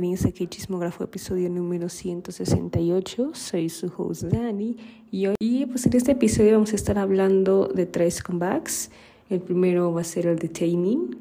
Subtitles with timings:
[0.00, 3.32] bienvenidos a Chismógrafo, episodio número 168.
[3.34, 4.74] Soy su host Dani
[5.10, 8.90] y hoy pues en este episodio vamos a estar hablando de tres comebacks.
[9.28, 11.18] El primero va a ser el de Taming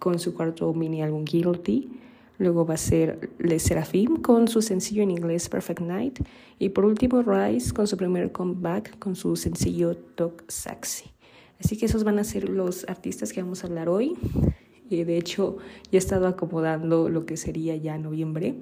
[0.00, 1.90] con su cuarto mini álbum Guilty.
[2.38, 6.18] Luego va a ser Le Seraphim con su sencillo en inglés Perfect Night.
[6.58, 11.12] Y por último Rise con su primer comeback con su sencillo Talk Sexy.
[11.60, 14.16] Así que esos van a ser los artistas que vamos a hablar hoy
[14.90, 15.56] de hecho
[15.90, 18.54] ya he estado acomodando lo que sería ya noviembre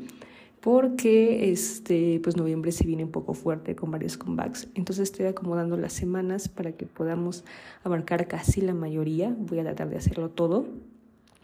[0.60, 4.68] porque este pues noviembre se viene un poco fuerte con varios comebacks.
[4.74, 7.44] Entonces estoy acomodando las semanas para que podamos
[7.82, 9.34] abarcar casi la mayoría.
[9.38, 10.66] Voy a tratar de hacerlo todo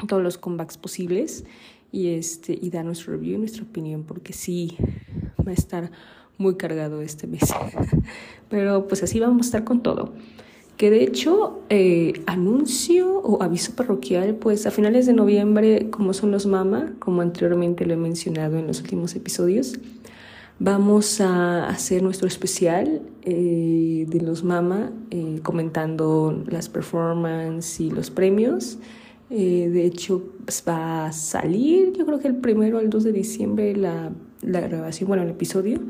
[0.07, 1.45] todos los comebacks posibles
[1.91, 4.77] y este y dar nuestro review nuestra opinión porque sí
[5.47, 5.91] va a estar
[6.37, 7.55] muy cargado este mes.
[8.51, 10.12] Pero pues así vamos a estar con todo
[10.77, 16.30] que de hecho eh, anuncio o aviso parroquial, pues a finales de noviembre, como son
[16.30, 19.78] los Mama, como anteriormente lo he mencionado en los últimos episodios,
[20.58, 28.10] vamos a hacer nuestro especial eh, de los Mama, eh, comentando las performances y los
[28.10, 28.78] premios.
[29.30, 33.74] de hecho, pues, va a salir, yo creo que el primero al 2 de diciembre,
[33.74, 35.80] la, la grabación, bueno, el episodio,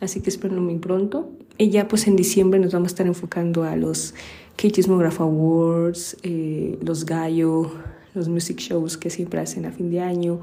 [0.00, 1.30] así que espero muy pronto.
[1.60, 4.14] Y ya pues en diciembre nos vamos a estar enfocando a los
[4.56, 7.70] K-Chismograph Awards, eh, los Gallo,
[8.14, 10.40] los music shows que siempre hacen a fin de año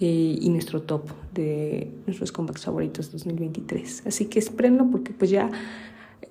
[0.00, 4.04] eh, y nuestro top de nuestros comebacks favoritos 2023.
[4.06, 5.50] Así que espérenlo porque pues ya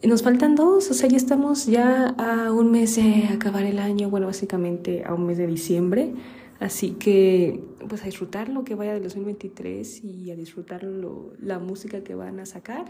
[0.01, 4.09] nos faltan dos, o sea, ya estamos ya a un mes de acabar el año,
[4.09, 6.15] bueno, básicamente a un mes de diciembre.
[6.59, 12.03] Así que, pues a disfrutar lo que vaya del 2023 y a disfrutar la música
[12.03, 12.85] que van a sacar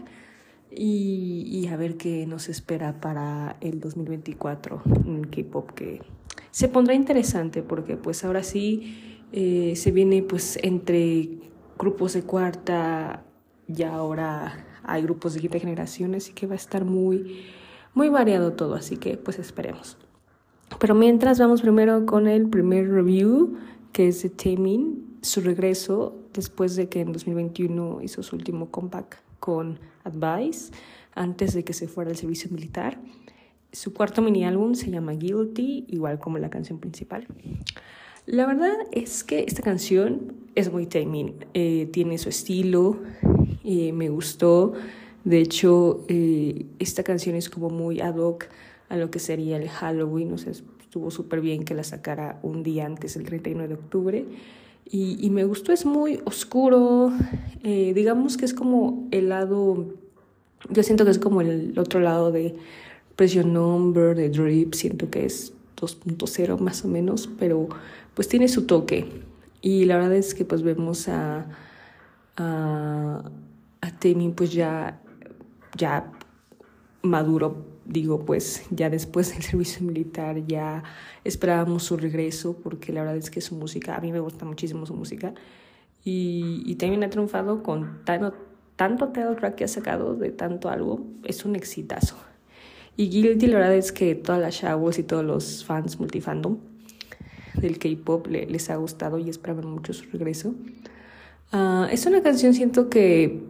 [0.70, 6.02] y, a ver qué nos espera para el 2024 en K-pop que
[6.50, 11.28] se pondrá interesante porque pues ahora sí eh, se viene pues entre
[11.78, 13.24] grupos de cuarta
[13.68, 17.44] y ahora hay grupos de quinta generación así que va a estar muy
[17.94, 19.98] muy variado todo así que pues esperemos.
[20.80, 23.56] Pero mientras vamos primero con el primer review
[23.92, 29.22] que es de Taemin su regreso después de que en 2021 hizo su último comeback
[29.40, 30.72] con Advice
[31.14, 32.98] antes de que se fuera al servicio militar.
[33.72, 37.26] Su cuarto mini álbum se llama Guilty, igual como la canción principal.
[38.26, 42.98] La verdad es que esta canción es muy timing, eh, tiene su estilo,
[43.64, 44.72] eh, me gustó.
[45.24, 48.46] De hecho, eh, esta canción es como muy ad hoc
[48.88, 52.62] a lo que sería el Halloween, o sea, estuvo súper bien que la sacara un
[52.62, 54.24] día antes, el 31 de octubre.
[54.88, 57.12] Y, me gustó, es muy oscuro,
[57.64, 59.94] eh, digamos que es como el lado,
[60.70, 62.54] yo siento que es como el otro lado de
[63.16, 67.68] Pressure Number, de Drip, siento que es 2.0 más o menos, pero
[68.14, 69.06] pues tiene su toque.
[69.60, 71.46] Y la verdad es que pues vemos a,
[72.36, 73.24] a,
[73.80, 75.00] a Temi pues ya,
[75.76, 76.12] ya
[77.02, 80.82] maduro digo, pues ya después del servicio militar ya
[81.24, 84.86] esperábamos su regreso porque la verdad es que su música, a mí me gusta muchísimo
[84.86, 85.34] su música
[86.04, 88.34] y, y también ha triunfado con tanto,
[88.76, 92.16] tanto track que ha sacado de tanto algo, es un exitazo.
[92.96, 96.56] Y Guilty la verdad es que todas las showers y todos los fans multifandom
[97.60, 100.54] del K-pop les ha gustado y esperaban mucho su regreso.
[101.52, 103.42] Uh, es una canción, siento que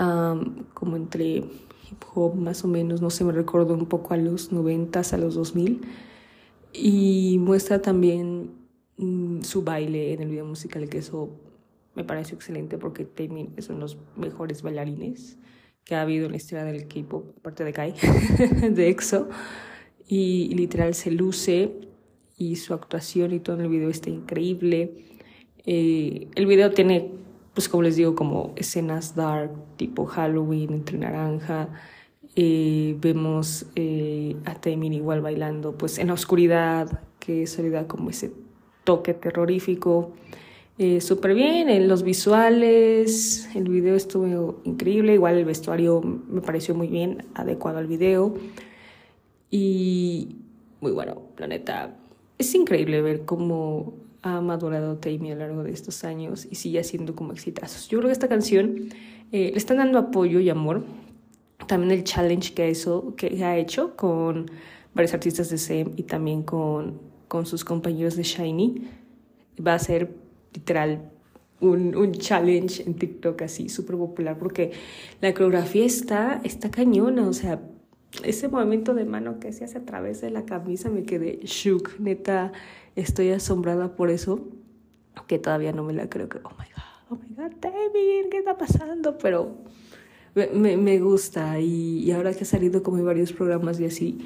[0.00, 1.44] um, como entre
[1.90, 5.16] hip hop más o menos, no sé, me recuerdo un poco a los 90 a
[5.16, 5.80] los 2000
[6.72, 8.52] y muestra también
[8.96, 11.30] mm, su baile en el video musical que eso
[11.94, 15.38] me pareció excelente porque Taemin es uno de los mejores bailarines
[15.84, 17.94] que ha habido en la historia del K-pop, aparte de Kai,
[18.70, 19.28] de EXO,
[20.06, 21.72] y, literal se luce
[22.36, 25.06] y su actuación y todo en el video está increíble.
[25.66, 27.10] Eh, el video tiene
[27.54, 31.68] pues como les digo, como escenas dark, tipo Halloween, entre naranja.
[32.36, 37.88] Eh, vemos eh, a Taemin igual bailando pues en la oscuridad, que eso le da
[37.88, 38.32] como ese
[38.84, 40.12] toque terrorífico.
[40.78, 46.74] Eh, Súper bien, en los visuales, el video estuvo increíble, igual el vestuario me pareció
[46.74, 48.34] muy bien, adecuado al video.
[49.50, 50.36] Y
[50.80, 51.96] muy bueno, planeta.
[52.38, 56.80] Es increíble ver cómo ha madurado Tammy a lo largo de estos años y sigue
[56.80, 57.88] haciendo como exitazos.
[57.88, 58.88] Yo creo que esta canción
[59.32, 60.84] eh, le están dando apoyo y amor.
[61.66, 64.50] También el challenge que, eso, que ha hecho con
[64.94, 68.88] varios artistas de SEM y también con, con sus compañeros de Shiny
[69.64, 70.10] va a ser
[70.52, 71.10] literal
[71.60, 74.72] un, un challenge en TikTok así súper popular porque
[75.20, 77.60] la coreografía está, está cañona, o sea,
[78.24, 82.00] ese movimiento de mano que se hace a través de la camisa me quedé shook,
[82.00, 82.52] neta,
[82.96, 84.48] estoy asombrada por eso.
[85.26, 88.38] que todavía no me la creo que, oh my god, oh my god, David, ¿qué
[88.38, 89.18] está pasando?
[89.18, 89.58] Pero
[90.34, 94.18] me, me gusta y, y, ahora que ha salido como en varios programas y así,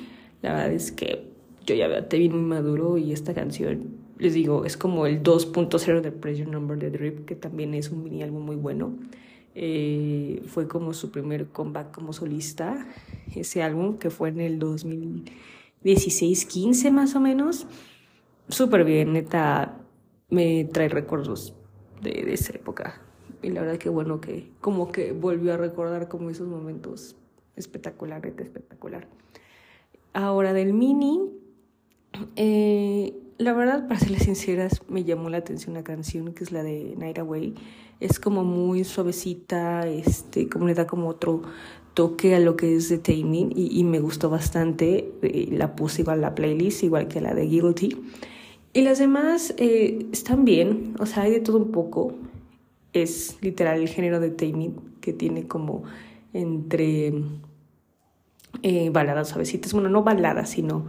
[0.43, 1.35] la verdad es que
[1.67, 5.23] yo ya veo a Tevin muy maduro y esta canción, les digo, es como el
[5.23, 8.95] 2.0 de Pressure Number de Drip, que también es un mini álbum muy bueno.
[9.57, 12.87] Eh, fue como su primer comeback como solista,
[13.35, 17.67] ese álbum que fue en el 2016-15 más o menos.
[18.49, 19.79] Súper bien, neta,
[20.29, 21.55] me trae recuerdos
[22.03, 23.01] de, esa época.
[23.43, 27.17] Y la verdad que bueno que como que volvió a recordar como esos momentos
[27.57, 29.07] espectacular, espectacular.
[30.13, 31.21] Ahora del mini,
[32.37, 36.63] eh, la verdad, para serles sinceras, me llamó la atención la canción que es la
[36.63, 37.55] de Night Away.
[38.01, 41.43] Es como muy suavecita, este, como le da como otro
[41.95, 45.13] toque a lo que es de Taming y, y me gustó bastante.
[45.23, 47.97] Eh, la puse igual a la playlist, igual que la de Guilty.
[48.75, 52.13] Y las demás eh, están bien, o sea, hay de todo un poco.
[52.93, 55.85] Es literal el género de Taming que tiene como
[56.33, 57.15] entre
[58.63, 60.87] eh, baladas suavecitas, bueno, no baladas, sino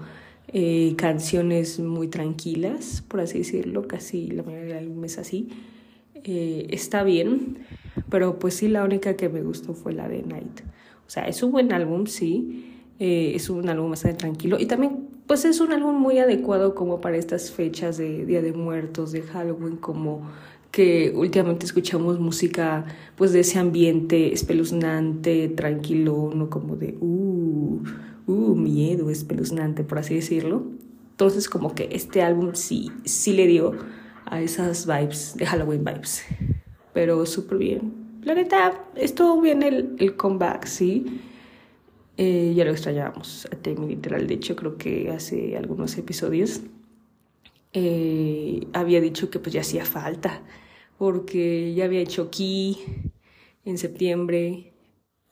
[0.47, 5.49] eh, canciones muy tranquilas, por así decirlo, casi la mayoría del álbum es así.
[6.23, 7.59] Eh, está bien,
[8.09, 10.61] pero pues sí, la única que me gustó fue la de Night.
[11.05, 15.45] O sea, es un buen álbum, sí, es un álbum bastante tranquilo y también pues
[15.45, 19.77] es un álbum muy adecuado como para estas fechas de Día de Muertos, de Halloween,
[19.77, 20.21] como
[20.71, 22.85] que últimamente escuchamos música
[23.15, 27.81] pues de ese ambiente espeluznante, tranquilo, no como de uh,
[28.27, 30.63] uh, miedo espeluznante, por así decirlo.
[31.11, 33.71] Entonces como que este álbum sí, sí le dio
[34.25, 36.23] a esas vibes de Halloween vibes.
[36.93, 37.93] Pero súper bien.
[38.21, 41.21] La neta, estuvo bien el, el comeback, sí.
[42.17, 44.27] Eh, ya lo extrañábamos a Temi, literal.
[44.27, 46.61] De hecho, creo que hace algunos episodios
[47.73, 50.41] eh, había dicho que pues ya hacía falta
[50.97, 52.77] porque ya había hecho Key
[53.65, 54.73] en septiembre,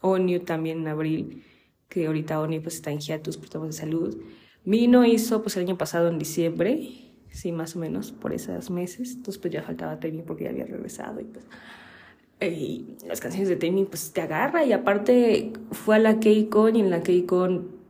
[0.01, 1.43] Onio también en abril,
[1.87, 4.21] que ahorita Onio pues está en hiatus por temas de salud.
[4.65, 6.89] Mino hizo pues el año pasado en diciembre,
[7.31, 9.15] sí, más o menos, por esos meses.
[9.15, 11.45] Entonces pues ya faltaba Temi porque ya había regresado y pues...
[12.47, 16.81] Y las canciones de Temi pues te agarra y aparte fue a la K-Con y
[16.81, 17.83] en la K-Con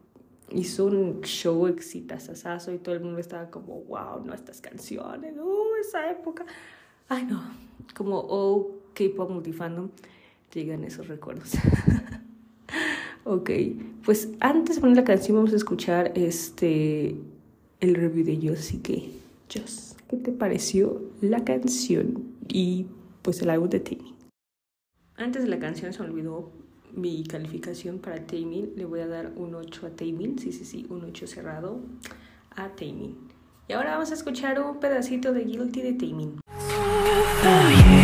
[0.51, 5.75] hizo un show exitazazazo y todo el mundo estaba como, wow, no, estas canciones, uh,
[5.81, 6.45] esa época.
[7.09, 7.43] Ay, no,
[7.95, 9.89] como all K-pop multifandom
[10.53, 11.53] llegan esos recuerdos.
[13.23, 13.49] ok,
[14.05, 17.15] pues antes de poner la canción vamos a escuchar este
[17.79, 19.11] el review de Joss, así que
[20.09, 22.85] ¿qué te pareció la canción y
[23.21, 24.13] pues el álbum de Taming?
[25.23, 26.51] Antes de la canción se olvidó
[26.91, 30.85] mi calificación para Taming, le voy a dar un 8 a Taming, sí, sí, sí,
[30.89, 31.79] un 8 cerrado
[32.57, 33.15] a Taming.
[33.69, 36.39] Y ahora vamos a escuchar un pedacito de Guilty de Taming.
[37.41, 38.02] Serafim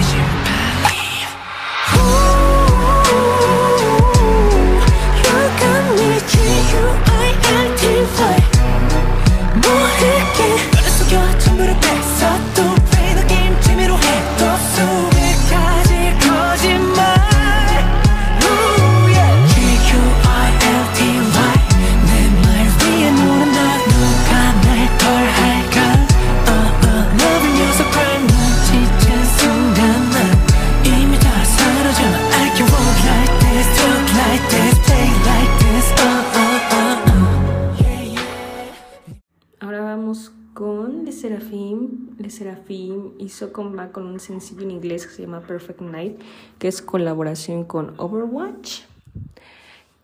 [43.18, 46.20] hizo con, con un sencillo en inglés que se llama Perfect Night,
[46.58, 48.82] que es colaboración con Overwatch.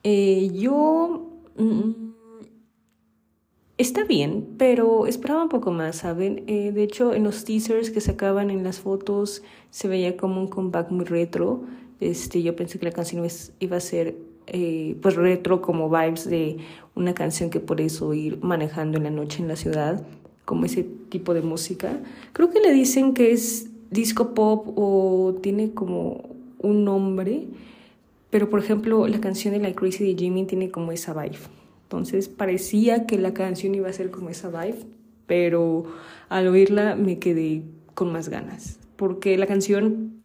[0.03, 1.29] Eh, yo...
[1.57, 2.05] Mm,
[3.77, 6.43] está bien, pero esperaba un poco más, ¿saben?
[6.47, 10.47] Eh, de hecho, en los teasers que sacaban en las fotos se veía como un
[10.47, 11.63] comeback muy retro.
[12.00, 13.25] Este, yo pensé que la canción
[13.59, 14.15] iba a ser
[14.47, 16.57] eh, pues retro como vibes de
[16.93, 20.05] una canción que por eso ir manejando en la noche en la ciudad
[20.45, 21.99] como ese tipo de música.
[22.33, 27.47] Creo que le dicen que es disco pop o tiene como un nombre,
[28.29, 31.37] pero por ejemplo la canción de Like Crazy de Jimmy tiene como esa vibe.
[31.83, 34.79] Entonces parecía que la canción iba a ser como esa vibe,
[35.27, 35.85] pero
[36.29, 40.23] al oírla me quedé con más ganas, porque la canción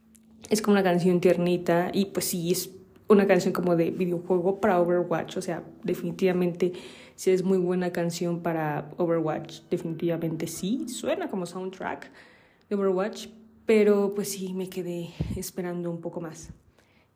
[0.49, 2.71] es como una canción tiernita y pues sí, es
[3.11, 6.73] una canción como de videojuego para Overwatch, o sea, definitivamente
[7.17, 12.09] si es muy buena canción para Overwatch, definitivamente sí, suena como soundtrack
[12.69, 13.27] de Overwatch,
[13.67, 16.51] pero pues sí, me quedé esperando un poco más.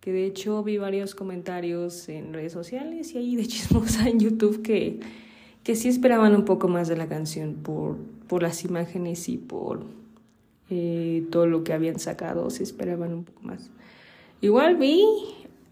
[0.01, 4.63] Que de hecho vi varios comentarios en redes sociales y ahí de chismosa en YouTube
[4.63, 5.01] que,
[5.63, 7.97] que sí esperaban un poco más de la canción por,
[8.27, 9.87] por las imágenes y por
[10.71, 13.71] eh, todo lo que habían sacado, se esperaban un poco más.
[14.41, 15.07] Igual vi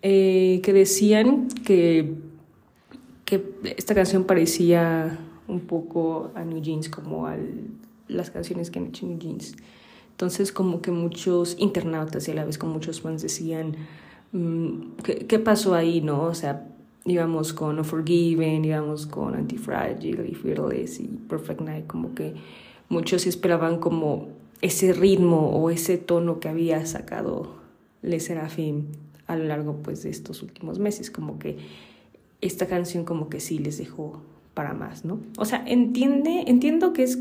[0.03, 2.15] eh, que decían que,
[3.25, 7.37] que esta canción parecía un poco a New Jeans, como a
[8.09, 9.55] las canciones que han hecho New Jeans.
[10.11, 13.77] Entonces como que muchos internautas y a la vez como muchos fans decían,
[14.33, 16.23] mm, ¿qué, ¿qué, pasó ahí, no?
[16.25, 16.67] O sea,
[17.05, 22.35] íbamos con Unforgiven, íbamos con Antifragile y Fearless y Perfect Night, como que
[22.89, 24.29] muchos esperaban como
[24.61, 27.55] ese ritmo o ese tono que había sacado
[28.03, 28.87] Le Serafim
[29.33, 31.59] a lo largo pues de estos últimos meses, como que
[32.41, 34.21] esta canción como que sí les dejó
[34.55, 35.21] para más, ¿no?
[35.39, 37.19] O sea, entiende, entiendo que es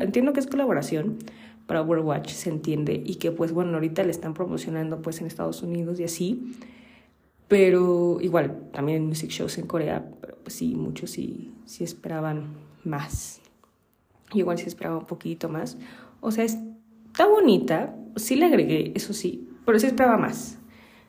[0.00, 1.18] entiendo que es colaboración
[1.66, 5.62] para Overwatch, se entiende y que pues bueno, ahorita le están promocionando pues en Estados
[5.62, 6.54] Unidos y así,
[7.48, 12.44] pero igual también en music shows en Corea, pero pues sí, muchos sí sí esperaban
[12.84, 13.40] más.
[14.32, 15.78] Igual sí esperaba un poquito más.
[16.20, 20.58] O sea, está bonita, sí le agregué, eso sí, pero sí esperaba más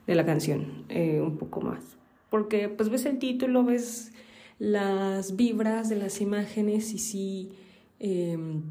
[0.08, 1.98] de la canción, eh, un poco más.
[2.30, 4.12] Porque pues ves el título, ves
[4.58, 7.52] las vibras de las imágenes y sí,
[8.00, 8.64] em,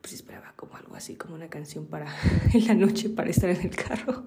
[0.00, 2.06] pues esperaba como algo así, como una canción para
[2.54, 4.22] en la noche para estar en el carro.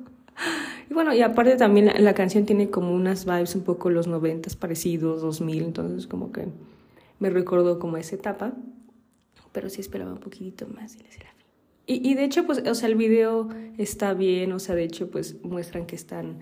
[0.89, 4.55] Y bueno, y aparte también la, canción tiene como unas vibes un poco los noventas
[4.55, 6.47] parecidos, 2000, entonces como que
[7.19, 8.53] me recordó como esa etapa,
[9.53, 11.05] pero sí esperaba un poquitito más de
[11.87, 15.09] y, y de hecho, pues, o sea, el video está bien, o sea, de hecho,
[15.09, 16.39] pues muestran que están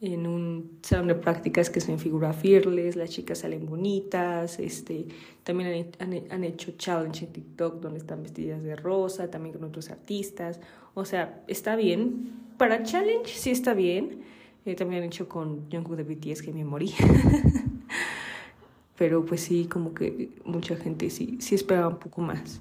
[0.00, 5.06] en un salón de prácticas que se en figura fearless, las chicas salen bonitas, este,
[5.44, 9.90] también han, han, hecho challenge en TikTok donde están vestidas de rosa, también con otros
[9.90, 10.60] artistas,
[10.94, 12.44] o sea, está bien.
[12.58, 14.20] Para challenge sí está bien,
[14.66, 16.92] eh, también han hecho con Jungkook de BTS que me morí.
[18.96, 22.60] Pero pues sí, como que mucha gente sí, sí esperaba un poco más.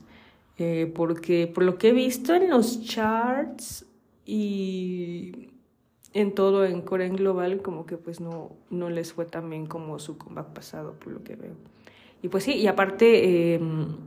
[0.59, 3.85] Eh, porque por lo que he visto en los charts
[4.25, 5.49] y
[6.13, 9.65] en todo en Corea en global como que pues no, no les fue tan bien
[9.65, 11.55] como su comeback pasado por lo que veo.
[12.21, 13.97] Y pues sí, y aparte, em,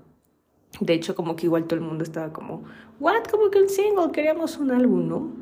[0.80, 2.64] de hecho como que igual todo el mundo estaba como,
[3.00, 5.32] what, como que un single, queríamos un álbum, ¿no?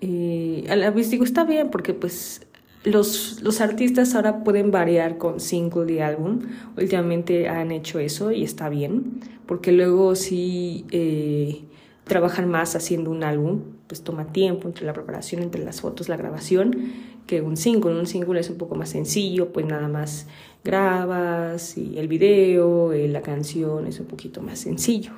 [0.00, 2.46] Eh, a la vez digo, está bien porque pues
[2.84, 6.40] los, los artistas ahora pueden variar con single y álbum.
[6.76, 11.64] Últimamente han hecho eso y está bien, porque luego sí eh,
[12.04, 16.16] trabajan más haciendo un álbum, pues toma tiempo entre la preparación, entre las fotos, la
[16.16, 16.92] grabación,
[17.26, 17.98] que un single.
[17.98, 20.26] Un single es un poco más sencillo, pues nada más
[20.64, 25.12] grabas y el video, eh, la canción es un poquito más sencillo.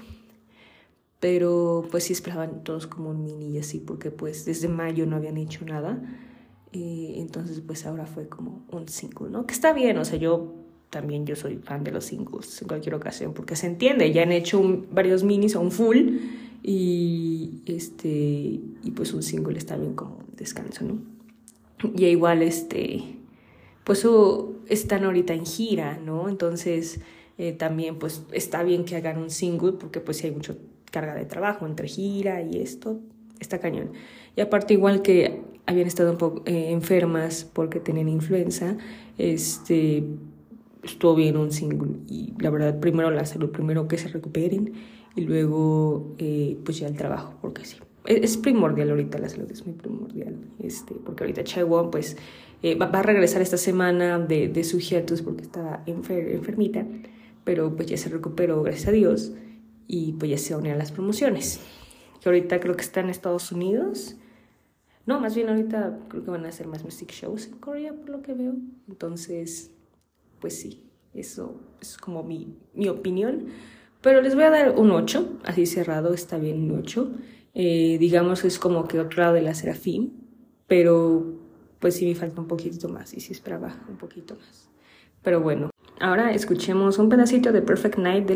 [1.19, 5.17] Pero pues sí esperaban todos como un mini y así, porque pues desde mayo no
[5.17, 5.99] habían hecho nada.
[6.75, 9.47] Entonces pues ahora fue como un single, ¿no?
[9.47, 10.55] Que está bien, o sea, yo
[10.91, 14.33] también yo soy fan de los singles en cualquier ocasión, porque se entiende, ya han
[14.33, 16.19] hecho varios minis o un full
[16.63, 20.99] y, este, y pues un single está bien como descanso, ¿no?
[21.97, 23.03] Y igual, este,
[23.85, 24.07] pues
[24.69, 26.29] están ahorita en gira, ¿no?
[26.29, 27.01] Entonces
[27.37, 30.55] eh, también pues está bien que hagan un single porque pues hay mucha
[30.91, 33.01] carga de trabajo entre gira y esto,
[33.41, 33.93] está cañón.
[34.37, 38.77] Y aparte igual que habían estado un poco eh, enfermas porque tenían influenza,
[39.19, 40.05] este,
[40.83, 44.73] estuvo bien un single y la verdad primero la salud, primero que se recuperen
[45.17, 47.77] y luego eh, pues ya el trabajo, porque sí.
[48.07, 52.19] Es, primordial ahorita la salud, es muy primordial, este, porque ahorita Chaiwon pues
[52.63, 56.87] eh, va, a regresar esta semana de, de su hiatus porque estaba enfermita,
[57.45, 59.33] pero pues ya se recuperó, gracias a Dios,
[59.87, 61.61] y pues ya se a las promociones,
[62.21, 64.17] que ahorita creo que está en Estados Unidos.
[65.07, 68.09] No, más bien ahorita creo que van a hacer más music shows en Corea, por
[68.09, 68.55] lo que veo.
[68.89, 69.71] Entonces,
[70.41, 73.47] pues sí, eso es como mi, mi opinión.
[74.01, 77.13] Pero les voy a dar un 8, así cerrado, está bien un 8.
[77.55, 80.13] Eh, digamos es como que otro lado de la Serafín,
[80.67, 81.39] pero
[81.79, 84.69] pues sí me falta un poquito más y sí esperaba un poquito más.
[85.23, 85.71] Pero bueno,
[86.01, 88.27] ahora escuchemos un pedacito de Perfect Night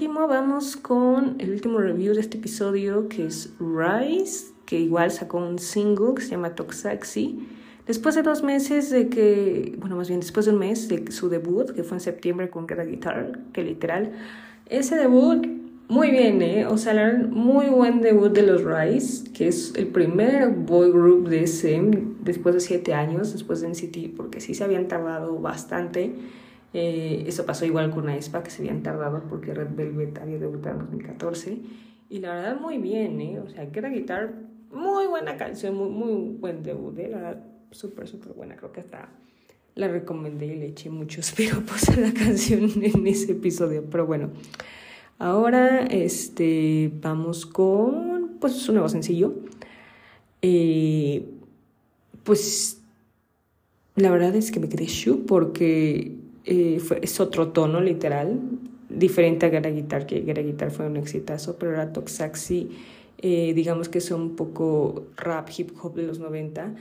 [0.00, 3.08] de Le Serafín.
[3.08, 7.46] que es Rise, que igual sacó un single que se llama Toxaxi.
[7.86, 11.28] Después de dos meses de que, bueno, más bien después de un mes de su
[11.28, 14.12] debut, que fue en septiembre con Get Guitar, que literal,
[14.66, 15.46] ese debut,
[15.88, 16.66] muy bien, ¿eh?
[16.66, 16.94] O sea,
[17.30, 22.54] muy buen debut de los Rise, que es el primer boy group de SM después
[22.54, 26.12] de siete años, después de NCT, porque sí se habían tardado bastante.
[26.72, 30.76] Eh, eso pasó igual con Aespa, que se habían tardado porque Red Velvet había debutado
[30.76, 31.58] en 2014.
[32.08, 33.40] Y la verdad, muy bien, ¿eh?
[33.40, 34.34] O sea, Get Guitar,
[34.72, 37.08] muy buena canción, muy, muy buen debut, ¿eh?
[37.08, 38.56] La verdad, súper, súper buena.
[38.56, 39.08] Creo que hasta
[39.74, 43.84] la recomendé y le eché muchos piropos a la canción en ese episodio.
[43.90, 44.30] Pero bueno,
[45.18, 49.34] ahora este, vamos con pues un nuevo sencillo.
[50.42, 51.26] Eh,
[52.24, 52.80] pues
[53.96, 58.40] la verdad es que me quedé shook porque eh, fue, es otro tono literal,
[58.88, 62.70] diferente a Gara Guitar, que Gara Guitar fue un exitazo, pero ahora Toxaxi,
[63.18, 66.74] eh, digamos que es un poco rap, hip hop de los 90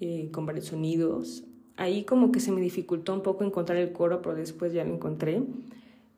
[0.00, 1.44] eh, con varios sonidos.
[1.76, 4.94] Ahí como que se me dificultó un poco encontrar el coro, pero después ya lo
[4.94, 5.42] encontré.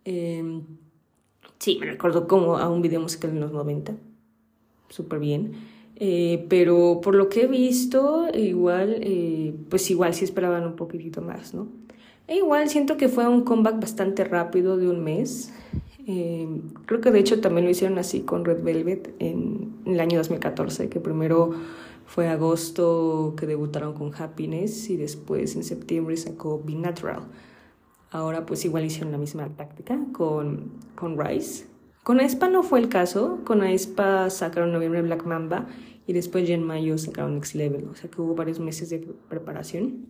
[0.05, 0.63] Em,
[1.59, 3.97] sí, me recuerdo como a un video musical de los 90,
[4.89, 5.53] súper bien.
[6.49, 9.01] Pero por lo que he visto, igual,
[9.71, 11.69] pues igual sí esperaban un poquitito más, ¿no?
[12.27, 15.53] E igual siento que fue un comeback bastante rápido de un mes.
[16.07, 20.01] Em, creo que de hecho también lo hicieron así con Red Velvet en, en el
[20.01, 21.53] año 2014, que primero
[22.07, 27.23] fue agosto que debutaron con Happiness y después en septiembre sacó Be Natural.
[28.11, 31.67] Ahora pues igual hicieron la misma táctica con, con Rise.
[32.05, 33.41] Con Aespa no fue el caso.
[33.45, 35.67] Con Aespa sacaron noviembre Black Mamba
[36.07, 37.89] y después ya en mayo sacaron Next Level.
[37.89, 40.07] O sea que hubo varios meses de preparación.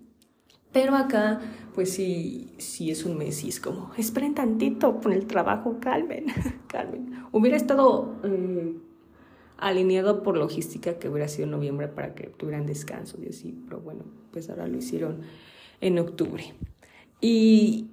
[0.75, 1.41] Pero acá,
[1.73, 6.27] pues sí, sí es un mes y es como, esperen tantito con el trabajo, calmen,
[6.67, 7.15] calmen.
[7.31, 8.75] Hubiera estado eh,
[9.57, 14.03] alineado por logística que hubiera sido noviembre para que tuvieran descanso y así, pero bueno,
[14.33, 15.21] pues ahora lo hicieron
[15.81, 16.43] en octubre.
[17.21, 17.87] Y,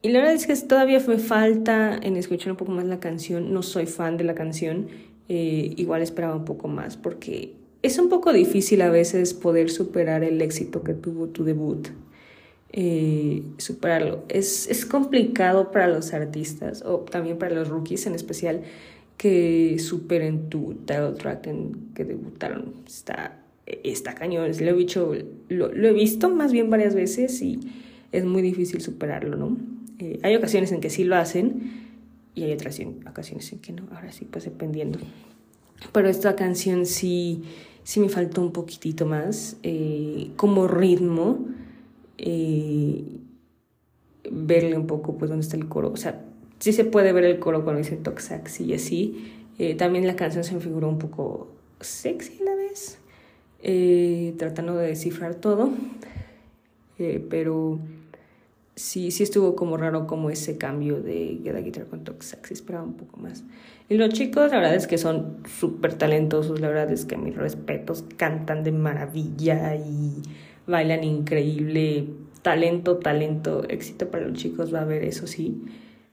[0.00, 3.52] y la verdad es que todavía me falta en escuchar un poco más la canción,
[3.52, 4.88] no soy fan de la canción,
[5.28, 10.24] eh, igual esperaba un poco más porque es un poco difícil a veces poder superar
[10.24, 11.88] el éxito que tuvo tu debut.
[12.72, 14.24] Eh, superarlo.
[14.28, 18.62] Es, es complicado para los artistas o también para los rookies en especial
[19.16, 22.74] que superen tu title track en que debutaron.
[22.86, 25.14] Está, está cañón, lo he, dicho,
[25.48, 27.60] lo, he visto más bien varias veces y
[28.12, 29.56] es muy difícil superarlo, ¿no?
[29.98, 31.86] Eh, hay ocasiones en que sí lo hacen
[32.34, 34.98] y hay otras ocasiones en que no, ahora sí, pues dependiendo.
[35.92, 37.42] Pero esta canción sí,
[37.84, 41.46] sí me faltó un poquitito más, eh, como ritmo,
[42.18, 43.04] eh,
[44.30, 46.24] verle un poco pues dónde está el coro, o sea,
[46.58, 49.32] sí se puede ver el coro cuando dice Toxax y así.
[49.58, 51.48] Eh, también la canción se me figuró un poco
[51.80, 52.98] sexy a la vez,
[54.36, 55.70] tratando de descifrar todo,
[57.30, 57.78] pero
[58.76, 62.84] sí, sí estuvo como raro como ese cambio de Get a Guitar con Toxax, esperaba
[62.84, 63.42] un poco más.
[63.88, 67.18] Y los chicos, la verdad es que son súper talentosos, la verdad es que a
[67.18, 70.22] mis respetos cantan de maravilla y
[70.66, 72.08] bailan increíble,
[72.42, 75.62] talento, talento, éxito para los chicos va a haber, eso sí.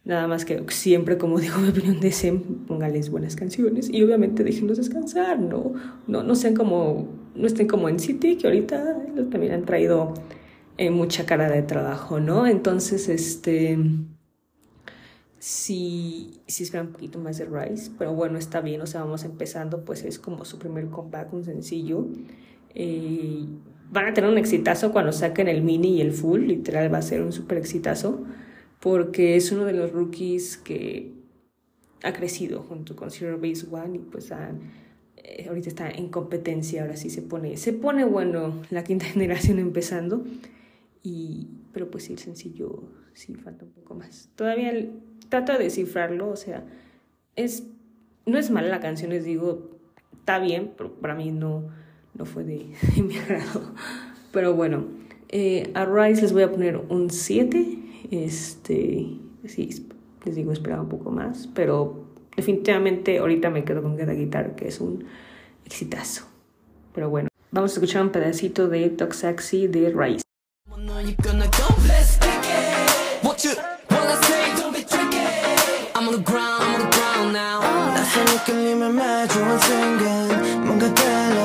[0.06, 4.44] Nada más que siempre, como digo mi opinión de Sem, póngales buenas canciones y obviamente
[4.44, 5.74] déjenlos descansar, ¿no?
[6.08, 9.00] No, no sean como, no estén como en City, que ahorita
[9.32, 10.14] también han traído
[10.78, 12.48] eh, mucha cara de trabajo, ¿no?
[12.48, 13.78] Entonces, este,
[15.40, 19.24] sí, sí esperan un poquito más de Rise, pero bueno, está bien, o sea, vamos
[19.24, 22.08] empezando, pues es como su primer comeback, un sencillo.
[22.76, 23.46] Eh,
[23.92, 27.02] van a tener un exitazo cuando saquen el mini y el full, literal va a
[27.02, 28.24] ser un súper exitazo
[28.84, 31.14] porque es uno de los rookies que
[32.04, 34.30] ha crecido junto con Zero Base One y pues
[35.16, 39.60] eh, ahorita está en competencia, ahora sí se pone, se pone bueno la quinta generación
[39.60, 40.26] empezando,
[41.04, 44.30] y, pero pues el sencillo sí falta un poco más.
[44.36, 44.74] Todavía
[45.30, 46.64] trato de descifrarlo, o sea,
[47.36, 47.68] es,
[48.26, 49.78] no es mala la canción, les digo,
[50.20, 51.68] está bien, pero para mí no,
[52.16, 52.66] no fue de,
[53.04, 53.74] mi agrado.
[54.32, 54.86] Pero bueno,
[55.30, 59.08] eh, a Rise les voy a poner un 7 este,
[59.46, 59.88] sí,
[60.24, 64.68] les digo, esperaba un poco más, pero definitivamente ahorita me quedo con Get Guitar, que
[64.68, 65.06] es un
[65.66, 66.26] exitazo.
[66.94, 69.92] Pero bueno, vamos a escuchar un pedacito de Toxaxi de
[71.08, 71.68] you gonna go?
[71.88, 73.24] Let's kick it.
[73.24, 73.54] What you
[73.92, 74.56] wanna say?
[74.56, 75.20] Don't be tricky.
[75.96, 77.60] I'm on the ground, I'm on the ground now.
[77.94, 81.40] 낯선 느낌에 마주한 순간 뭔가 달라.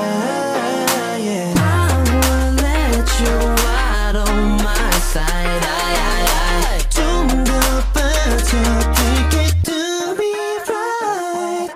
[1.19, 1.53] Yeah.
[1.57, 3.35] I will let you
[3.67, 5.63] out on my side.
[5.65, 6.23] I, I,
[6.67, 6.89] I.
[6.89, 7.51] 좀더
[7.93, 8.51] 빠져
[8.95, 10.31] take it to be
[10.69, 11.69] right.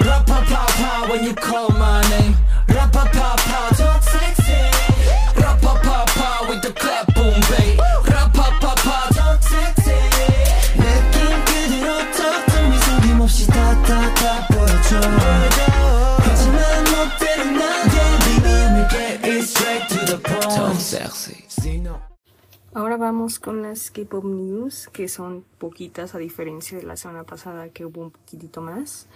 [0.00, 0.16] Ra
[1.10, 1.75] when you call.
[22.76, 27.70] Ahora vamos con las K-Pop News, que son poquitas a diferencia de la semana pasada
[27.70, 29.08] que hubo un poquitito más.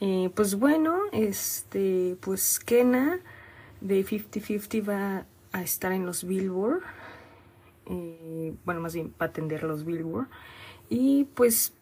[0.00, 3.20] Eh, pues bueno, este, pues Kena
[3.82, 6.80] de 50-50 va a estar en los Billboard.
[7.84, 10.28] Eh, bueno, más bien va a atender los Billboard.
[10.88, 11.74] Y pues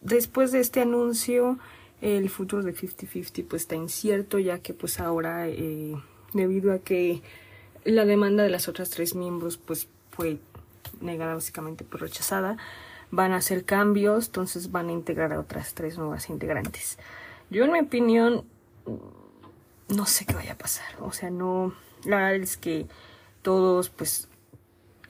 [0.00, 1.58] después de este anuncio,
[2.00, 5.96] el futuro de 50-50 pues está incierto, ya que pues ahora, eh,
[6.32, 7.20] debido a que
[7.82, 10.38] la demanda de las otras tres miembros pues fue
[11.02, 12.56] negada básicamente por rechazada,
[13.10, 16.98] van a hacer cambios, entonces van a integrar a otras tres nuevas integrantes.
[17.50, 18.44] Yo en mi opinión
[19.88, 22.86] no sé qué vaya a pasar, o sea, no, la verdad es que
[23.42, 24.28] todos pues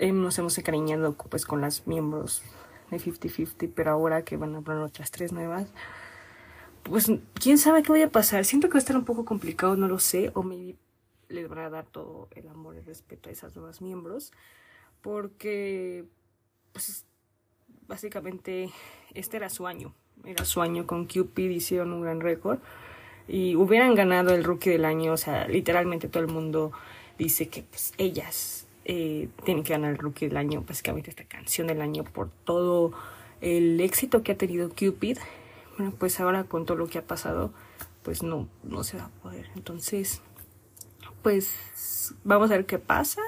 [0.00, 2.42] nos hemos encariñado pues con las miembros
[2.90, 5.68] de 50-50, pero ahora que van a hablar otras tres nuevas,
[6.82, 8.44] pues quién sabe qué vaya a pasar.
[8.44, 10.74] Siento que va a estar un poco complicado, no lo sé, o me
[11.28, 14.32] les van a dar todo el amor y respeto a esas nuevas miembros,
[15.02, 16.04] porque
[16.72, 17.04] pues
[17.86, 18.70] básicamente
[19.14, 19.92] este era su año,
[20.24, 22.58] era su año con Cupid, hicieron un gran récord
[23.28, 26.72] y hubieran ganado el rookie del año, o sea, literalmente todo el mundo
[27.18, 31.66] dice que pues ellas eh, tienen que ganar el rookie del año, básicamente esta canción
[31.66, 32.92] del año por todo
[33.40, 35.18] el éxito que ha tenido Cupid.
[35.76, 37.52] Bueno, pues ahora con todo lo que ha pasado,
[38.02, 39.50] pues no, no se va a poder.
[39.56, 40.20] Entonces,
[41.22, 43.22] pues vamos a ver qué pasa.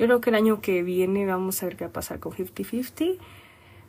[0.00, 2.32] Yo creo que el año que viene vamos a ver qué va a pasar con
[2.32, 3.18] 50-50.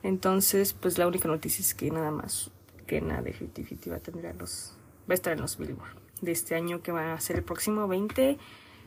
[0.03, 2.51] Entonces, pues la única noticia es que nada más
[2.85, 4.77] que nada de 50-50 va a tener los,
[5.09, 7.87] va a estar en los Billboard de este año que va a ser el próximo
[7.87, 8.37] 20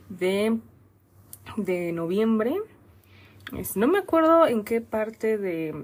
[0.09, 0.59] de,
[1.57, 2.57] de noviembre.
[3.73, 5.83] no me acuerdo en qué parte de,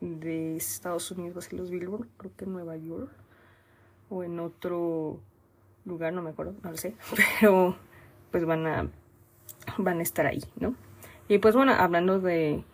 [0.00, 3.12] de Estados Unidos va a ser los Billboard, creo que en Nueva York
[4.08, 5.20] o en otro
[5.84, 6.96] lugar, no me acuerdo, no lo sé,
[7.40, 7.76] pero
[8.32, 8.90] pues van a
[9.78, 10.74] van a estar ahí, ¿no?
[11.28, 12.64] Y pues bueno, hablando de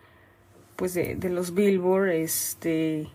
[0.76, 3.08] pues de, los Billboard, este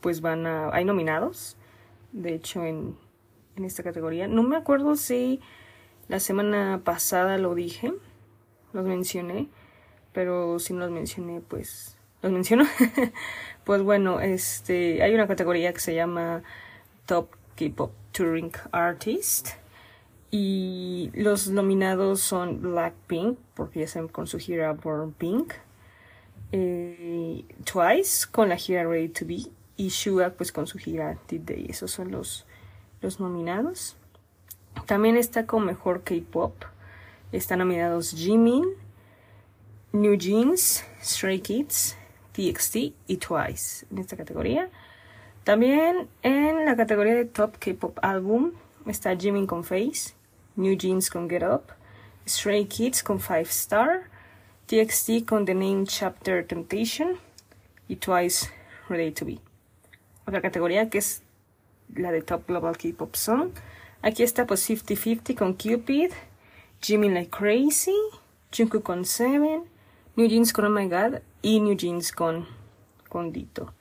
[0.00, 1.56] pues van a hay nominados,
[2.12, 2.96] de hecho en
[3.56, 4.28] en esta categoría.
[4.28, 5.40] No me acuerdo si
[6.08, 7.92] la semana pasada lo dije,
[8.72, 9.48] los mencioné,
[10.12, 12.64] pero si no los mencioné, pues los menciono.
[13.64, 16.42] pues bueno, este hay una categoría que se llama
[17.06, 19.59] Top K-Pop Touring Artist.
[20.30, 25.54] Y los nominados son Blackpink, porque ya están con su gira Born Pink.
[26.52, 29.50] Eh, Twice, con la gira Ready to Be.
[29.76, 31.66] Y Suga, pues con su gira Did Day.
[31.68, 32.46] Esos son los,
[33.00, 33.96] los nominados.
[34.86, 36.54] También está con Mejor K-Pop.
[37.32, 38.64] Están nominados Jimin,
[39.92, 41.96] New Jeans, Stray Kids,
[42.32, 44.68] TXT y Twice en esta categoría.
[45.44, 48.52] También en la categoría de Top K-Pop Album
[48.86, 50.14] está Jimin con Face,
[50.60, 51.72] New Jeans con Get Up,
[52.28, 54.02] Stray Kids con Five Star,
[54.66, 57.16] TXT con The Name Chapter Temptation
[57.88, 58.50] y Twice
[58.88, 59.38] Ready to Be.
[60.26, 61.22] Otra categoría que es
[61.94, 63.50] la de Top Global K-Pop Song.
[64.02, 66.12] Aquí está pues 50-50 con Cupid,
[66.80, 67.96] Jimin Like Crazy,
[68.56, 69.64] Jungkook con Seven,
[70.16, 72.46] New Jeans con Oh My God y New Jeans con,
[73.08, 73.72] con Dito.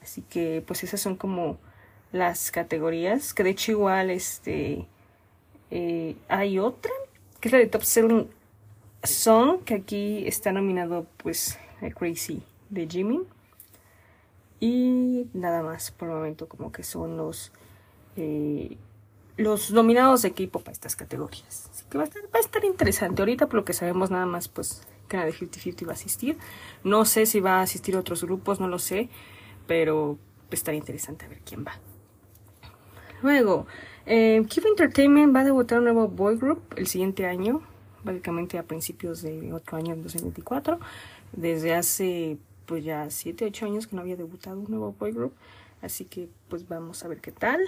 [0.00, 1.58] Así que pues esas son como
[2.12, 3.34] las categorías.
[3.34, 4.86] Que de hecho igual este
[5.74, 6.92] eh, hay otra,
[7.40, 8.28] que es la de Top Selling
[9.02, 11.58] Song, que aquí está nominado pues
[11.96, 13.24] Crazy de Jimin.
[14.60, 17.50] Y nada más por el momento como que son los
[18.16, 18.76] eh,
[19.36, 21.68] los nominados de equipo para estas categorías.
[21.72, 23.22] Así que va a, estar, va a estar interesante.
[23.22, 26.38] Ahorita por lo que sabemos nada más pues que la de 50-50 va a asistir.
[26.84, 29.08] No sé si va a asistir otros grupos, no lo sé
[29.66, 30.18] pero
[30.50, 31.72] estaría interesante ver quién va.
[33.22, 33.66] Luego,
[34.06, 37.62] eh, Entertainment va a debutar un nuevo boy group el siguiente año,
[38.04, 40.78] básicamente a principios de otro año, en 2024.
[41.32, 45.34] Desde hace pues ya 7, 8 años que no había debutado un nuevo boy group,
[45.82, 47.60] así que pues vamos a ver qué tal.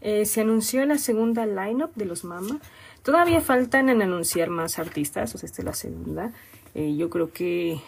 [0.00, 2.60] Eh, se anunció la segunda lineup de los Mama.
[3.02, 6.32] Todavía faltan en anunciar más artistas, o sea, esta es la segunda.
[6.74, 7.80] Eh, yo creo que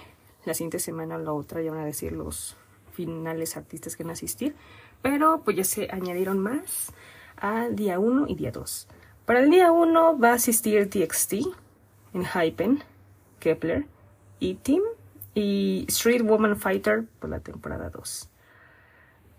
[0.45, 2.57] la siguiente semana o la otra ya van a decir los
[2.93, 4.55] finales artistas que van a asistir,
[5.03, 6.93] pero pues ya se añadieron más
[7.41, 8.89] al día 1 y día 2.
[9.25, 11.35] Para el día 1 va a asistir TXT,
[12.15, 12.83] en Hypen,
[13.41, 13.87] Kepler,
[14.41, 14.83] y Team
[15.35, 18.29] y Street Woman Fighter por la temporada 2.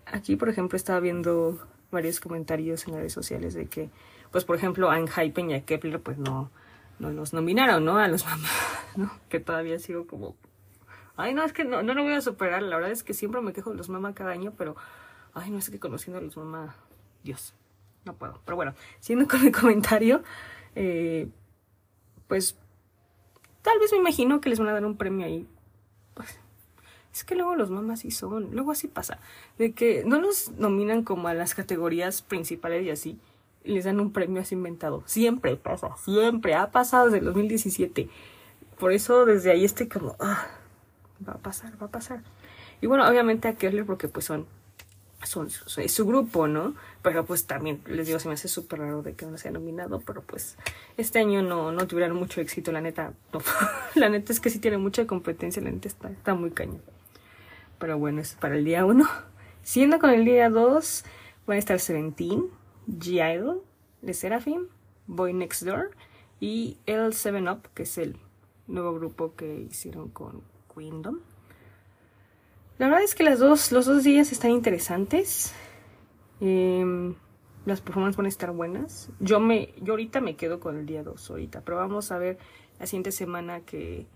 [0.05, 1.59] Aquí, por ejemplo, estaba viendo
[1.91, 3.89] varios comentarios en redes sociales de que,
[4.31, 6.51] pues, por ejemplo, a Hypen y a Kepler, pues no,
[6.99, 7.97] no los nominaron, ¿no?
[7.97, 8.51] A los mamás,
[8.95, 9.11] ¿no?
[9.29, 10.35] Que todavía sigo como
[11.19, 12.61] Ay, no, es que no, no lo voy a superar.
[12.63, 14.77] La verdad es que siempre me quejo de los mamá cada año, pero.
[15.33, 16.77] Ay, no es que conociendo a los mamá.
[17.23, 17.53] Dios,
[18.09, 18.39] no puedo.
[18.45, 20.23] Pero bueno, siendo con el comentario,
[20.75, 21.27] eh,
[22.27, 22.57] pues
[23.61, 25.47] tal vez me imagino que les van a dar un premio ahí.
[26.13, 26.39] Pues,
[27.13, 29.19] es que luego los mamás sí son, luego así pasa,
[29.57, 33.19] de que no los nominan como a las categorías principales y así,
[33.63, 35.03] les dan un premio así inventado.
[35.05, 38.09] Siempre pasa, siempre, ha pasado desde el 2017.
[38.77, 40.47] Por eso desde ahí estoy como, ah,
[41.27, 42.21] va a pasar, va a pasar.
[42.81, 44.45] Y bueno, obviamente a Kerler porque pues son,
[45.21, 46.75] es su grupo, ¿no?
[47.01, 49.99] Pero pues también les digo, se me hace súper raro de que no sea nominado,
[49.99, 50.57] pero pues
[50.97, 53.13] este año no, no tuvieron mucho éxito, la neta,
[53.95, 56.81] la neta es que sí tiene mucha competencia, la neta está, está muy cañón.
[57.79, 59.05] Pero bueno, es para el día 1.
[59.63, 61.03] Siendo con el día 2,
[61.45, 62.45] van a estar Seventeen,
[62.87, 63.61] G-Idol,
[64.05, 64.67] The Seraphim,
[65.07, 65.91] Boy Next Door
[66.39, 68.17] y el 7 Up, que es el
[68.67, 70.41] nuevo grupo que hicieron con
[70.73, 71.19] Queendom.
[72.79, 75.51] La verdad es que las dos, los dos días están interesantes.
[76.39, 77.13] Em,
[77.65, 79.09] las performances van a estar buenas.
[79.19, 82.37] Yo me, yo ahorita me quedo con el día 2 ahorita, pero vamos a ver
[82.79, 84.07] la siguiente semana que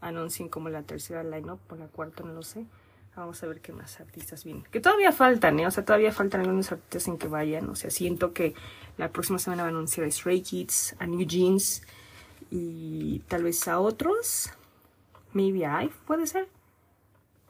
[0.00, 2.66] anuncien como la tercera line-up o la cuarta, no lo sé.
[3.14, 4.64] Vamos a ver qué más artistas vienen.
[4.64, 5.68] Que todavía faltan, ¿eh?
[5.68, 7.70] O sea, todavía faltan algunos artistas en que vayan.
[7.70, 8.54] O sea, siento que
[8.96, 11.82] la próxima semana va a anunciar a Stray Kids, a New Jeans
[12.50, 14.50] y tal vez a otros.
[15.32, 16.57] Maybe I, puede ser.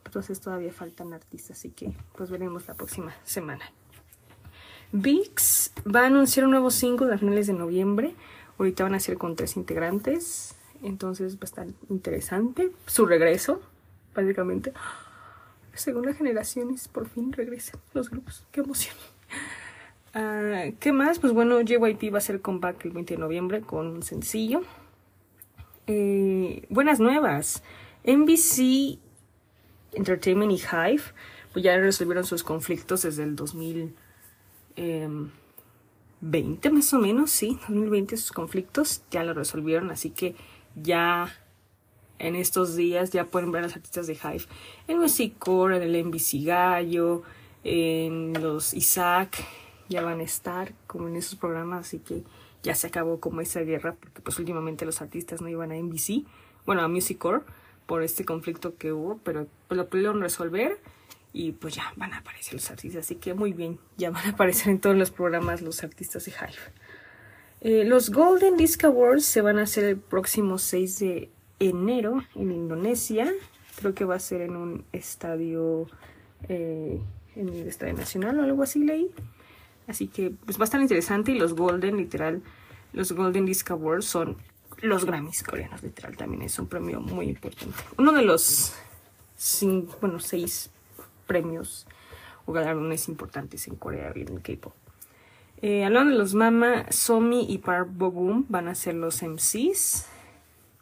[0.05, 3.65] Entonces todavía faltan artistas, así que pues veremos la próxima semana.
[4.93, 8.15] VIX va a anunciar un nuevo single a finales de noviembre.
[8.59, 10.55] Ahorita van a ser con tres integrantes.
[10.83, 13.61] Entonces va a estar interesante su regreso,
[14.15, 14.73] básicamente.
[15.75, 18.45] Segunda generaciones por fin regresan los grupos.
[18.51, 18.97] Qué emoción.
[20.15, 21.19] Uh, ¿Qué más?
[21.19, 24.63] Pues bueno, JYP va a hacer comeback el 20 de noviembre con un sencillo.
[25.87, 27.63] Eh, buenas nuevas.
[28.05, 28.99] NBC
[29.93, 31.03] Entertainment y Hive
[31.53, 33.95] pues ya resolvieron sus conflictos desde el 2020
[34.77, 35.31] em,
[36.75, 40.35] más o menos, sí, 2020 sus conflictos ya lo resolvieron, así que
[40.75, 41.33] ya
[42.19, 44.45] en estos días ya pueden ver a los artistas de Hive
[44.89, 47.23] en Music Core, en el NBC Gallo,
[47.65, 49.37] en los Isaac,
[49.89, 52.25] ya van a estar como en esos programas, así que
[52.63, 56.25] ya se acabó como esa guerra, porque pues últimamente los artistas no iban a NBC,
[56.67, 57.43] bueno, a Music Core,
[57.89, 60.79] por este conflicto que hubo, pero lo pudieron resolver
[61.33, 64.31] y pues ya van a aparecer los artistas, así que muy bien, ya van a
[64.33, 66.73] aparecer en todos los programas los artistas de Hive.
[67.63, 72.53] Eh, los Golden Disc Awards se van a hacer el próximo 6 de enero en
[72.53, 73.33] Indonesia,
[73.77, 75.87] creo que va a ser en un estadio,
[76.47, 77.01] eh,
[77.37, 79.11] en el Estadio Nacional o algo así leí,
[79.87, 82.43] así que pues va a estar interesante y los Golden, literal,
[82.93, 84.37] los Golden Disc Awards son
[84.81, 87.77] los Grammys coreanos, literal, también es un premio muy importante.
[87.97, 88.75] Uno de los
[89.37, 90.71] cinco, bueno, seis
[91.27, 91.87] premios
[92.47, 94.75] o galardones importantes en Corea en el K-pop.
[95.61, 100.07] Eh, hablando de los Mama, Somi y Park Bogum van a ser los MCs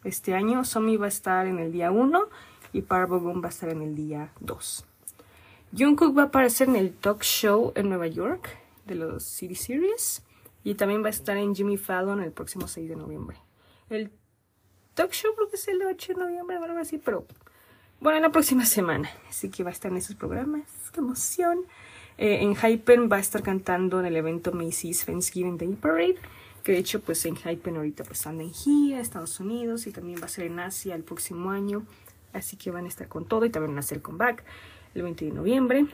[0.05, 0.65] este año.
[0.65, 2.29] Somi va a estar en el día 1
[2.75, 4.85] y Park Bogum va a estar en el día 2.
[5.77, 8.49] Jungkook va a aparecer en el talk show en Nueva York
[8.85, 10.23] de los City Series
[10.63, 13.46] y también va a estar en Jimmy Fallon el próximo 6 de noviembre.
[13.89, 14.11] El
[14.95, 17.25] talk show creo que es el 8 de noviembre o algo así, pero
[18.01, 19.09] bueno, en la próxima semana.
[19.29, 20.63] Así que va a estar en esos programas.
[20.93, 21.61] ¡Qué emoción!
[22.19, 26.17] Eh, en Hypen va a estar cantando en el evento Macy's Thanksgiving Day Parade.
[26.65, 30.21] Que de hecho, pues en Hypen ahorita pues anda en gira, Estados Unidos y también
[30.21, 31.85] va a ser en Asia el próximo año.
[32.33, 34.43] Así que van a estar con todo y también van a hacer comeback
[34.95, 35.87] el 20 de noviembre.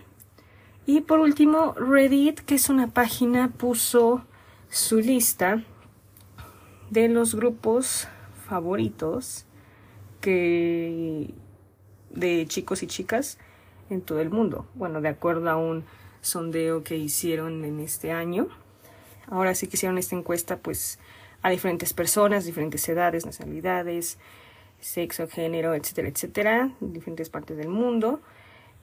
[0.86, 4.24] Y por último, Reddit, que es una página, puso
[4.70, 5.62] su lista
[6.92, 8.06] de los grupos
[8.46, 9.46] favoritos
[10.20, 11.30] que
[12.10, 13.38] de chicos y chicas
[13.88, 14.66] en todo el mundo.
[14.74, 15.84] Bueno, de acuerdo a un
[16.20, 18.48] sondeo que hicieron en este año.
[19.26, 20.98] Ahora sí que hicieron esta encuesta pues
[21.40, 24.18] a diferentes personas, diferentes edades, nacionalidades,
[24.78, 28.20] sexo, género, etcétera, etcétera, en diferentes partes del mundo.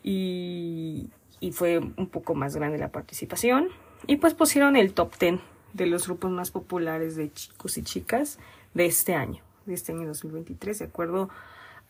[0.01, 3.69] Y, y fue un poco más grande la participación.
[4.07, 5.39] Y pues pusieron el top 10
[5.73, 8.39] de los grupos más populares de chicos y chicas
[8.73, 11.29] de este año, de este año 2023, de acuerdo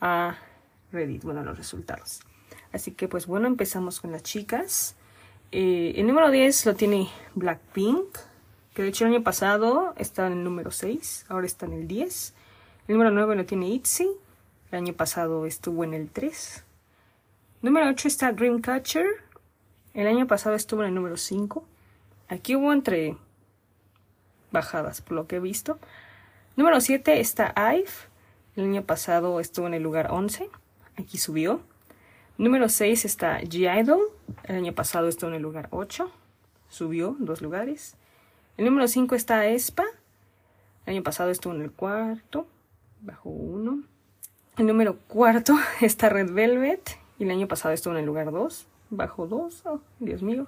[0.02, 0.38] a
[0.92, 2.22] Reddit, bueno, los resultados.
[2.72, 4.96] Así que pues bueno, empezamos con las chicas.
[5.52, 8.18] Eh, el número 10 lo tiene Blackpink,
[8.74, 11.88] que de hecho el año pasado estaba en el número 6, ahora está en el
[11.88, 12.34] 10.
[12.88, 14.10] El número 9 lo tiene ITZY,
[14.72, 16.64] el año pasado estuvo en el 3.
[17.62, 19.06] Número 8 está Dreamcatcher,
[19.94, 21.66] el año pasado estuvo en el número 5.
[22.30, 23.18] Aquí hubo entre
[24.52, 25.80] bajadas, por lo que he visto.
[26.56, 27.90] Número 7 está IVE.
[28.56, 30.50] El año pasado estuvo en el lugar 11.
[30.98, 31.62] Aquí subió.
[32.38, 34.02] Número 6 está G-Idol.
[34.44, 36.12] El año pasado estuvo en el lugar 8.
[36.70, 37.96] Subió dos lugares.
[38.58, 39.86] El número 5 está ESPA.
[40.86, 42.48] El año pasado estuvo en el cuarto.
[43.02, 43.84] Bajó uno.
[44.58, 46.98] El número cuarto está Red Velvet.
[47.20, 48.68] Y el año pasado estuvo en el lugar 2.
[48.90, 49.64] Bajo 2.
[50.00, 50.48] Dios mío.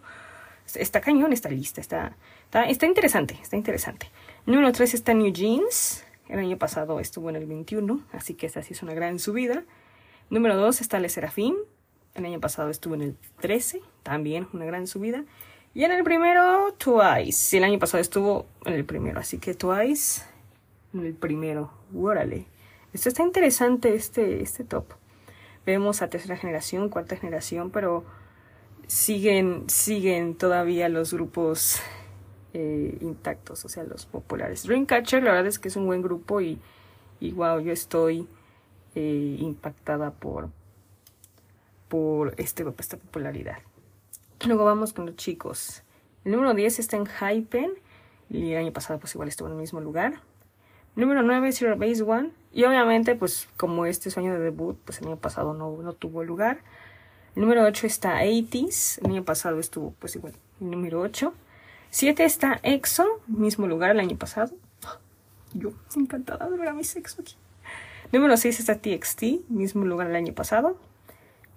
[0.75, 1.81] Está cañón esta lista.
[1.81, 3.37] Está, está, está interesante.
[3.41, 4.09] Está interesante.
[4.45, 6.03] Número 3 está New Jeans.
[6.27, 8.03] El año pasado estuvo en el 21.
[8.13, 9.63] Así que esta sí es una gran subida.
[10.29, 11.55] Número 2 está Le Serafín.
[12.13, 13.81] El año pasado estuvo en el 13.
[14.03, 15.23] También una gran subida.
[15.73, 17.57] Y en el primero, Twice.
[17.57, 19.19] El año pasado estuvo en el primero.
[19.19, 20.23] Así que Twice
[20.93, 21.71] en el primero.
[21.95, 22.45] Órale.
[22.93, 24.85] Esto está interesante, este, este top.
[25.65, 28.03] Vemos a tercera generación, cuarta generación, pero
[28.91, 31.79] siguen, siguen todavía los grupos
[32.53, 34.63] eh, intactos, o sea, los populares.
[34.63, 36.59] Dreamcatcher, la verdad es que es un buen grupo y,
[37.21, 38.27] y wow, yo estoy
[38.93, 40.49] eh, impactada por,
[41.87, 43.59] por este, esta popularidad.
[44.45, 45.83] Luego vamos con los chicos.
[46.25, 47.71] El número 10 está en Hypen
[48.29, 50.19] y el año pasado pues igual estuvo en el mismo lugar.
[50.97, 52.31] Número 9, Zero Base One.
[52.51, 56.25] Y obviamente, pues como este sueño de debut, pues el año pasado no, no tuvo
[56.25, 56.59] lugar.
[57.35, 58.99] El número 8 está 80s.
[59.03, 61.33] El año pasado estuvo, pues igual, el número 8.
[61.89, 64.53] 7 está EXO, mismo lugar el año pasado.
[65.53, 67.35] Yo, encantada de ver a mi sexo aquí.
[68.11, 70.77] Número 6 está TXT, mismo lugar el año pasado.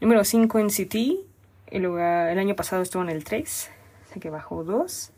[0.01, 0.95] Número 5 NCT,
[1.69, 3.71] el, el año pasado estuvo en el 3,
[4.11, 5.13] así que bajó 2.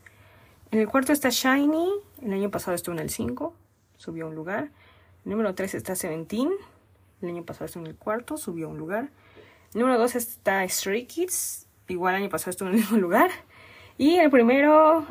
[0.71, 1.89] En el cuarto está Shiny,
[2.21, 3.53] el año pasado estuvo en el 5
[3.97, 4.69] subió un lugar.
[5.25, 6.51] El número 3 está Seventeen.
[7.21, 9.09] El año pasado estuvo en el cuarto, subió un lugar.
[9.77, 11.67] Número 2 está Stray Kids.
[11.87, 13.29] Igual el año pasado estuvo en el mismo lugar.
[13.99, 15.05] Y el primero,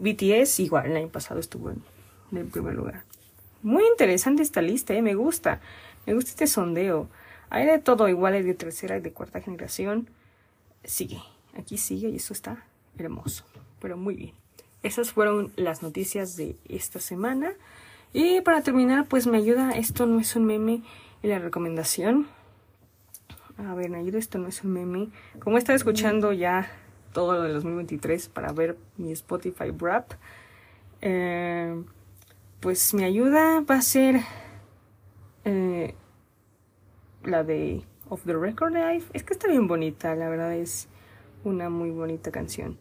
[0.00, 1.84] BTS, igual el año pasado estuvo en
[2.32, 3.04] el primer lugar.
[3.62, 5.02] Muy interesante esta lista, ¿eh?
[5.02, 5.60] me gusta.
[6.04, 7.08] Me gusta este sondeo.
[7.48, 10.10] Hay de todo, igual de tercera y de cuarta generación.
[10.82, 11.22] Sigue,
[11.56, 12.64] aquí sigue y eso está
[12.98, 13.44] hermoso.
[13.78, 14.34] Pero muy bien.
[14.82, 17.52] Esas fueron las noticias de esta semana.
[18.12, 20.82] Y para terminar, pues me ayuda, esto no es un meme,
[21.22, 22.26] y la recomendación.
[23.58, 25.08] A ver, ayuda, esto no es un meme.
[25.40, 26.70] Como he estado escuchando ya
[27.12, 30.12] todo lo del 2023 para ver mi Spotify Wrap,
[31.00, 31.82] eh,
[32.60, 34.20] pues mi ayuda va a ser
[35.44, 35.94] eh,
[37.24, 39.04] la de Off the Record Ive.
[39.12, 40.88] Es que está bien bonita, la verdad es
[41.42, 42.78] una muy bonita canción.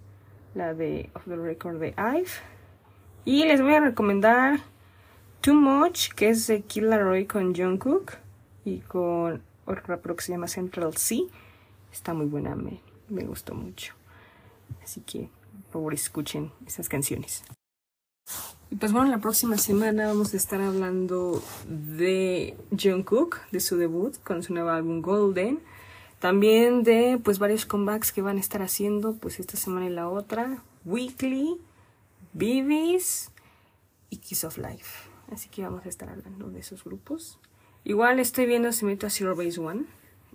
[0.53, 2.29] La de Off the Record de Ive.
[3.25, 4.59] Y les voy a recomendar
[5.41, 8.13] Too Much, que es de Kid Laroi con Jungkook
[8.63, 10.01] y con otra
[10.33, 11.27] llama Central C.
[11.91, 13.93] Está muy buena, me, me gustó mucho.
[14.83, 15.29] Así que,
[15.65, 17.43] por favor, escuchen esas canciones.
[18.69, 24.17] Y pues bueno, la próxima semana vamos a estar hablando de Jungkook, de su debut
[24.23, 25.59] con su nuevo álbum Golden.
[26.19, 30.09] También de pues varios comebacks que van a estar haciendo pues esta semana y la
[30.09, 30.63] otra.
[30.83, 31.57] Weekly,
[32.33, 33.31] Bibis
[34.09, 35.09] y Kiss of Life.
[35.31, 37.39] Así que vamos a estar hablando de esos grupos.
[37.87, 39.85] Igual estoy viendo si meto a Zero Base One.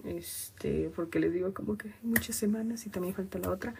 [0.05, 3.75] Este, porque les digo como que muchas semanas y también falta la otra.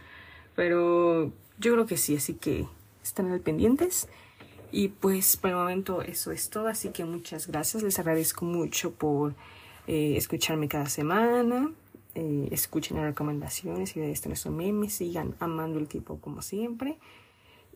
[0.55, 2.67] Pero yo creo que sí, así que
[3.03, 4.09] están al pendientes.
[4.73, 7.83] Y pues por el momento eso es todo, así que muchas gracias.
[7.83, 9.35] Les agradezco mucho por
[9.87, 11.73] eh, escucharme cada semana.
[12.15, 14.91] Eh, escuchen las recomendaciones y de un meme.
[14.91, 16.99] Sigan amando el tipo como siempre.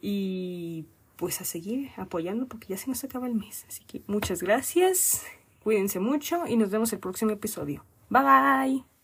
[0.03, 0.85] Y
[1.17, 3.65] pues a seguir apoyando porque ya se nos acaba el mes.
[3.67, 5.23] Así que muchas gracias,
[5.67, 7.85] cuídense mucho y nos vemos el próximo episodio.
[8.09, 8.96] Bye bye.